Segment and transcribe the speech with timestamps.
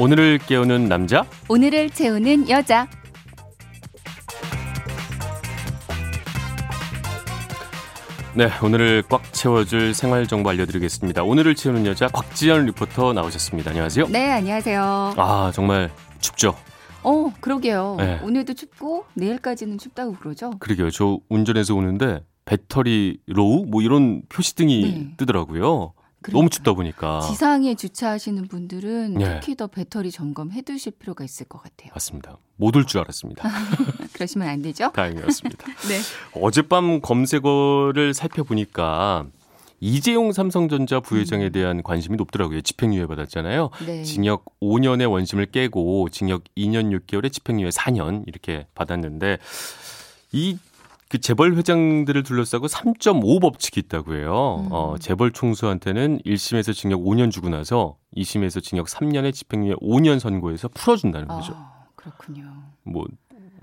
[0.00, 2.86] 오늘을 깨우는 남자, 오늘을 채우는 여자.
[8.34, 11.24] 네, 오늘을 꽉 채워줄 생활 정보 알려드리겠습니다.
[11.24, 13.70] 오늘을 채우는 여자 곽지연 리포터 나오셨습니다.
[13.70, 14.06] 안녕하세요.
[14.06, 15.14] 네, 안녕하세요.
[15.16, 16.54] 아, 정말 춥죠?
[17.02, 17.96] 어, 그러게요.
[17.98, 18.20] 네.
[18.22, 20.50] 오늘도 춥고 내일까지는 춥다고 그러죠.
[20.60, 20.90] 그러게요.
[20.90, 25.16] 저 운전해서 오는데 배터리 low 뭐 이런 표시등이 네.
[25.16, 25.94] 뜨더라고요.
[26.28, 26.38] 그러니까.
[26.38, 27.20] 너무 춥다 보니까.
[27.28, 29.40] 지상에 주차하시는 분들은 네.
[29.40, 31.90] 특히 더 배터리 점검해 두실 필요가 있을 것 같아요.
[31.94, 32.38] 맞습니다.
[32.56, 33.48] 못 올 줄 알았습니다.
[34.12, 34.90] 그러시면 안 되죠?
[34.92, 35.66] 다행이었습니다.
[35.88, 36.00] 네.
[36.40, 39.26] 어젯밤 검색어를 살펴보니까
[39.80, 42.62] 이재용 삼성전자 부회장에 대한 관심이 높더라고요.
[42.62, 43.70] 집행유예 받았잖아요.
[43.86, 44.02] 네.
[44.02, 49.38] 징역 5년의 원심을 깨고 징역 2년 6개월에 집행유예 4년 이렇게 받았는데
[50.32, 50.58] 이
[51.10, 54.64] 그 재벌 회장들을 둘러싸고 3.5 법칙이 있다고 해요.
[54.64, 54.68] 음.
[54.70, 61.28] 어, 재벌 총수한테는 1심에서 징역 5년 주고 나서 2심에서 징역 3년에 집행유예 5년 선고해서 풀어준다는
[61.28, 61.54] 거죠.
[61.56, 62.44] 아, 그렇군요.
[62.82, 63.06] 뭐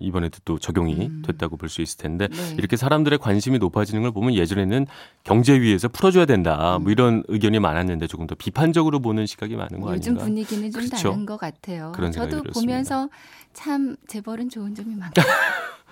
[0.00, 1.22] 이번에도 또 적용이 음.
[1.26, 2.54] 됐다고 볼 수 있을 텐데 네.
[2.56, 4.86] 이렇게 사람들의 관심이 높아지는 걸 보면 예전에는
[5.22, 6.84] 경제 위에서 풀어줘야 된다 음.
[6.84, 10.24] 뭐 이런 의견이 많았는데 조금 더 비판적으로 보는 시각이 많은 거 요즘 아닌가?
[10.24, 11.10] 분위기는 좀 그렇죠.
[11.10, 11.92] 다른 것 같아요.
[11.94, 12.72] 그런 생각이 저도 들었습니다.
[12.72, 13.08] 보면서
[13.52, 15.22] 참 재벌은 좋은 점이 많다.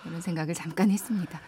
[0.07, 1.41] 이런 생각을 잠깐 했습니다.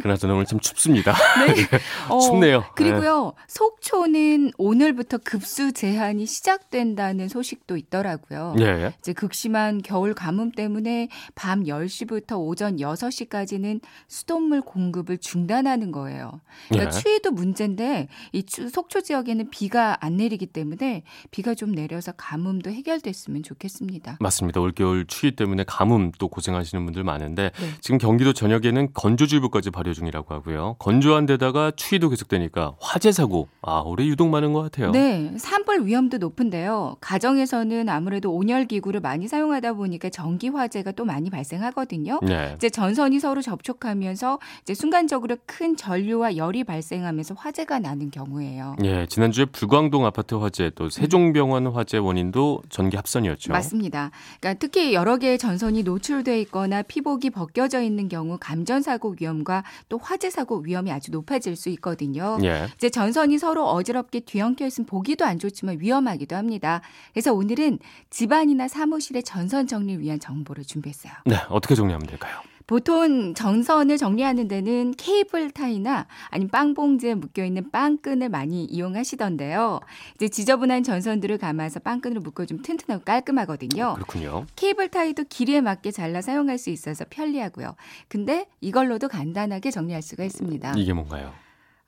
[0.00, 1.12] 그나저나 오늘 참 춥습니다.
[1.46, 1.66] 네.
[2.08, 2.64] 어, 춥네요.
[2.76, 8.54] 그리고요, 속초는 오늘부터 급수 제한이 시작된다는 소식도 있더라고요.
[8.60, 8.64] 예.
[8.64, 8.92] 예.
[9.00, 16.40] 이제 극심한 겨울 가뭄 때문에 밤 10시부터 오전 6시까지는 수돗물 공급을 중단하는 거예요.
[16.68, 17.00] 그러니까 예.
[17.00, 23.42] 추위도 문제인데 이 추- 속초 지역에는 비가 안 내리기 때문에 비가 좀 내려서 가뭄도 해결됐으면
[23.42, 24.18] 좋겠습니다.
[24.20, 24.60] 맞습니다.
[24.60, 27.70] 올겨울 추위 때문에 가뭄 또 고생하시는 분들 많은데 네.
[27.96, 30.76] 지금 경기도 전역에는 건조주의보까지 발효 중이라고 하고요.
[30.78, 34.90] 건조한 데다가 추위도 계속되니까 화재 사고 아 올해 유독 많은 것 같아요.
[34.90, 36.96] 네, 산불 위험도 높은데요.
[37.00, 42.20] 가정에서는 아무래도 온열 기구를 많이 사용하다 보니까 전기 화재가 또 많이 발생하거든요.
[42.22, 42.54] 네.
[42.56, 48.76] 이제 전선이 서로 접촉하면서 이제 순간적으로 큰 전류와 열이 발생하면서 화재가 나는 경우예요.
[48.84, 53.52] 예, 지난주에 불광동 아파트 화재 또 세종병원 화재 원인도 전기 합선이었죠.
[53.52, 54.10] 맞습니다.
[54.40, 59.98] 그러니까 특히 여러 개의 전선이 노출돼 있거나 피복이 벗겨져 있는 경우 감전 사고 위험과 또
[59.98, 62.38] 화재 사고 위험이 아주 높아질 수 있거든요.
[62.42, 62.66] 예.
[62.74, 66.82] 이제 전선이 서로 어지럽게 뒤엉켜 있으면 보기도 안 좋지만 위험하기도 합니다.
[67.12, 67.78] 그래서 오늘은
[68.10, 71.12] 집안이나 사무실의 전선 정리를 위한 정보를 준비했어요.
[71.24, 72.40] 네, 어떻게 정리하면 될까요?
[72.66, 79.80] 보통 전선을 정리하는 데는 케이블 타이나 아니면 빵 봉지에 묶여 있는 빵끈을 많이 이용하시던데요.
[80.16, 83.94] 이제 지저분한 전선들을 감아서 빵끈으로 묶어주면 튼튼하고 깔끔하거든요.
[83.94, 84.46] 그렇군요.
[84.56, 87.76] 케이블 타이도 길이에 맞게 잘라 사용할 수 있어서 편리하고요.
[88.08, 90.74] 근데 이걸로도 간단하게 정리할 수가 있습니다.
[90.76, 91.32] 이게 뭔가요?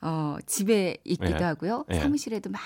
[0.00, 1.44] 어, 집에 있기도 예.
[1.44, 1.86] 하고요.
[1.90, 1.98] 예.
[1.98, 2.60] 사무실에도 막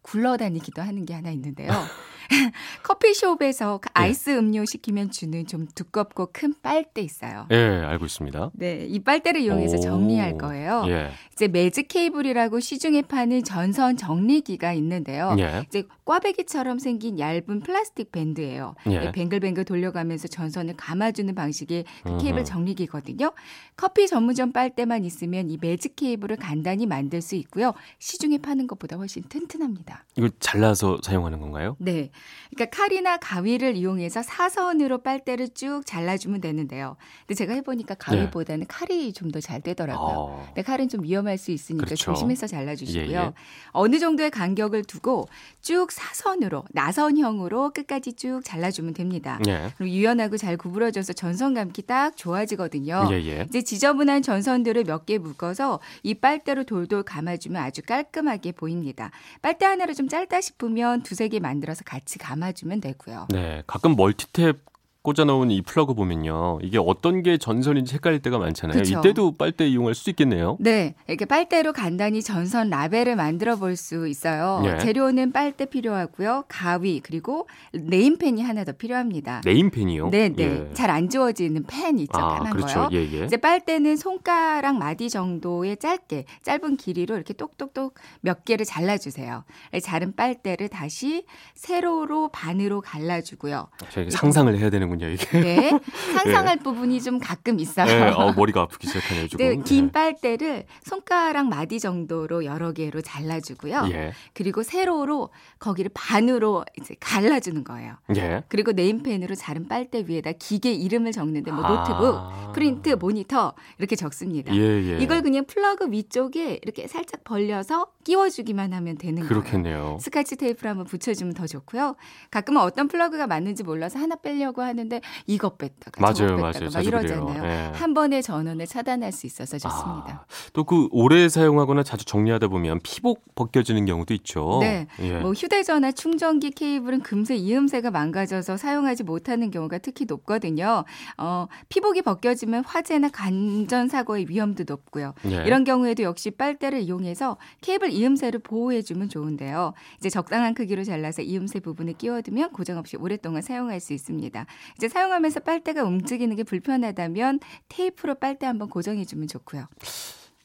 [0.00, 1.68] 굴러다니기도 하는 게 하나 있는데요.
[2.82, 7.46] 커피숍에서 아이스 음료 시키면 주는 좀 두껍고 큰 빨대 있어요.
[7.50, 8.50] 예, 알고 있습니다.
[8.54, 9.80] 네, 이 빨대를 이용해서 오.
[9.80, 10.84] 정리할 거예요.
[10.88, 11.10] 예.
[11.32, 15.34] 이제 매직 케이블이라고 시중에 파는 전선 정리기가 있는데요.
[15.38, 15.64] 예.
[15.66, 18.74] 이제 꽈배기처럼 생긴 얇은 플라스틱 밴드예요.
[18.86, 18.98] 예.
[18.98, 22.44] 네, 뱅글뱅글 돌려가면서 전선을 감아주는 방식의 그 케이블.
[22.44, 23.32] 정리기거든요.
[23.76, 27.74] 커피 전문점 빨대만 있으면 이 매직 케이블을 간단히 만들 수 있고요.
[27.98, 30.04] 시중에 파는 것보다 훨씬 튼튼합니다.
[30.16, 31.76] 이거 잘라서 사용하는 건가요?
[31.78, 32.10] 네.
[32.50, 36.96] 그러니까 칼이나 가위를 이용해서 사선으로 빨대를 쭉 잘라주면 되는데요.
[37.26, 40.40] 근데 제가 해보니까 가위보다는 칼이 좀 더 잘 되더라고요.
[40.42, 42.12] 아, 근데 칼은 좀 위험할 수 있으니까 그렇죠.
[42.12, 43.10] 조심해서 잘라주시고요.
[43.10, 43.32] 예, 예.
[43.70, 45.28] 어느 정도의 간격을 두고
[45.60, 49.38] 쭉 사선으로 나선형으로 끝까지 쭉 잘라주면 됩니다.
[49.48, 49.72] 예.
[49.78, 53.08] 그리고 유연하고 잘 구부러져서 전선 감기 딱 좋아지거든요.
[53.12, 53.46] 예, 예.
[53.48, 59.10] 이제 지저분한 전선들을 몇 개 묶어서 이 빨대로 돌돌 감아주면 아주 깔끔하게 보입니다.
[59.40, 63.26] 빨대 하나를 좀 짧다 싶으면 두세 개 만들어서 같이 감아주면 되고요.
[63.30, 64.69] 네, 가끔 멀티탭
[65.02, 66.58] 꽂아놓은 이 플러그 보면요.
[66.62, 68.78] 이게 어떤 게 전선인지 헷갈릴 때가 많잖아요.
[68.82, 68.98] 그쵸.
[68.98, 70.58] 이때도 빨대 이용할 수 있겠네요.
[70.60, 74.62] 네, 이렇게 빨대로 간단히 전선 라벨을 만들어 볼 수 있어요.
[74.66, 74.78] 예.
[74.78, 79.40] 재료는 빨대 필요하고요, 가위 그리고 네임펜이 하나 더 필요합니다.
[79.44, 80.10] 네임펜이요?
[80.10, 80.74] 네, 네, 예.
[80.74, 82.80] 잘안 지워지는 펜 있죠, 아, 까만 그렇죠.
[82.80, 82.88] 거요.
[82.92, 83.24] 예, 예.
[83.24, 89.44] 이제 빨대는 손가락 마디 정도의 짧게 짧은 길이로 이렇게 똑똑똑 몇 개를 잘라 주세요.
[89.82, 91.24] 자른 빨대를 다시
[91.54, 93.68] 세로로 반으로 갈라 주고요.
[93.90, 94.89] 저희가 상상을 해야 되는군요.
[94.90, 95.40] 되는군요, 이게.
[95.40, 95.70] 네.
[96.14, 96.62] 상상할 네.
[96.62, 97.86] 부분이 좀 가끔 있어요.
[97.86, 99.46] 네, 어, 머리가 아프기 시작하네요, 조금.
[99.46, 99.92] 네, 긴 네.
[99.92, 103.88] 빨대를 손가락 마디 정도로 여러 개로 잘라주고요.
[103.92, 104.12] 예.
[104.34, 107.94] 그리고 세로로 거기를 반으로 이제 갈라주는 거예요.
[108.16, 108.42] 예.
[108.48, 112.52] 그리고 네임펜으로 자른 빨대 위에다 기계 이름을 적는데 뭐 노트북, 아.
[112.54, 114.54] 프린트, 모니터 이렇게 적습니다.
[114.54, 114.98] 예, 예.
[114.98, 119.80] 이걸 그냥 플러그 위쪽에 이렇게 살짝 벌려서 끼워주기만 하면 되는 그렇겠네요.
[119.82, 119.98] 거예요.
[120.00, 121.96] 스카치 테이프를 한번 붙여주면 더 좋고요.
[122.30, 126.70] 가끔은 어떤 플러그가 맞는지 몰라서 하나 빼려고 하는 데 이거 뺐다가 맞아요, 뺐다가 맞아요.
[126.72, 127.42] 막 이러잖아요.
[127.42, 127.72] 네.
[127.74, 130.24] 한 번에 전원을 차단할 수 있어서 좋습니다.
[130.26, 134.58] 아, 또그 오래 사용하거나 자주 정리하다 보면 피복 벗겨지는 경우도 있죠.
[134.60, 134.86] 네.
[135.00, 135.18] 예.
[135.18, 140.84] 뭐 휴대전화 충전기 케이블은 금세 이음새가 망가져서 사용하지 못하는 경우가 특히 높거든요.
[141.18, 145.14] 어, 피복이 벗겨지면 화재나 감전 사고의 위험도 높고요.
[145.26, 145.44] 예.
[145.46, 149.74] 이런 경우에도 역시 빨대를 이용해서 케이블 이음새를 보호해주면 좋은데요.
[149.98, 154.46] 이제 적당한 크기로 잘라서 이음새 부분을 끼워두면 고정 없이 오랫동안 사용할 수 있습니다.
[154.76, 159.66] 이제 사용하면서 빨대가 움직이는 게 불편하다면 테이프로 빨대 한번 고정해주면 좋고요.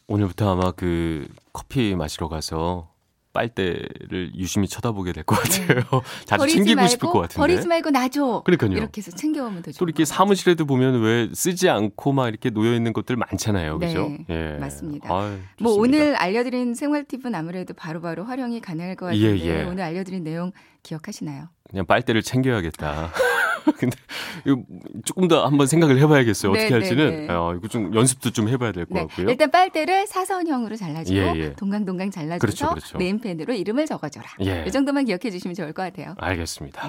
[0.08, 2.94] 오늘부터 아마 그 커피 마시러 가서
[3.34, 5.68] 빨대를 유심히 쳐다보게 될 것 같아요.
[5.68, 6.00] 네.
[6.26, 7.36] 자주 챙기고 말고, 싶을 것 같은데.
[7.38, 8.44] 버리지 말고 놔줘.
[8.46, 8.72] 그러니까요.
[8.78, 9.78] 이렇게 해서 챙겨오면 되죠.
[9.78, 13.78] 또 이렇게 사무실에도 보면 왜 쓰지 않고 막 이렇게 놓여 있는 것들 많잖아요.
[13.80, 14.08] 그죠?
[14.08, 14.58] 네, 예.
[14.58, 15.14] 맞습니다.
[15.14, 19.64] 아유, 뭐 오늘 알려드린 생활 팁은 아무래도 바로바로 바로 활용이 가능할 것 같은데 예, 예.
[19.66, 21.50] 오늘 알려드린 내용 기억하시나요?
[21.70, 23.12] 그냥 빨대를 챙겨야겠다.
[23.78, 23.98] 근데
[24.46, 24.62] 이거
[25.04, 26.52] 조금 더 한번 생각을 해봐야겠어요.
[26.52, 27.34] 어떻게 네, 할지는 네, 네.
[27.34, 29.02] 어, 이거 좀 연습도 좀 해봐야 될것 네.
[29.02, 29.30] 같고요.
[29.30, 31.54] 일단 빨대를 사선형으로 잘라주고 예, 예.
[31.54, 32.98] 동강동강 잘라줘서 그렇죠, 그렇죠.
[32.98, 34.26] 네임펜으로 이름을 적어줘라.
[34.46, 34.66] 예.
[34.68, 36.16] 이 정도만 기억해 주시면 좋을 것 같아요.
[36.18, 36.88] 알겠습니다.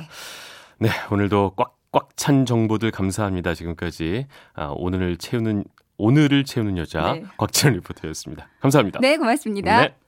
[0.78, 3.55] 네, 네 오늘도 꽉 꽉 찬 정보들 감사합니다.
[3.55, 5.64] 지금까지 아, 오늘을 채우는
[5.96, 7.25] 오늘을 채우는 여자 네.
[7.38, 8.50] 곽지연 리포터였습니다.
[8.61, 9.00] 감사합니다.
[9.00, 9.81] 네, 고맙습니다.
[9.81, 10.06] 네.